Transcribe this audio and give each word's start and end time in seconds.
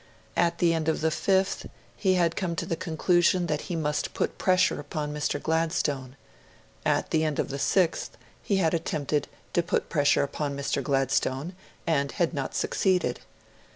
At 0.35 0.57
the 0.57 0.73
end 0.73 0.89
of 0.89 1.01
the 1.01 1.11
fifth, 1.11 1.67
he 1.95 2.15
had 2.15 2.35
come 2.35 2.55
to 2.55 2.65
the 2.65 2.75
conclusion 2.75 3.45
that 3.45 3.61
he 3.69 3.75
must 3.75 4.15
put 4.15 4.39
pressure 4.39 4.79
upon 4.79 5.13
Mr. 5.13 5.39
Gladstone. 5.39 6.15
At 6.83 7.11
the 7.11 7.23
end 7.23 7.37
of 7.37 7.49
the 7.49 7.59
sixth, 7.59 8.17
he 8.41 8.55
had 8.57 8.73
attempted 8.73 9.27
to 9.53 9.61
put 9.61 9.89
pressure 9.89 10.23
upon 10.23 10.57
Mr. 10.57 10.81
Gladstone, 10.81 11.53
and 11.85 12.13
had 12.13 12.33
not 12.33 12.55
succeeded. 12.55 13.19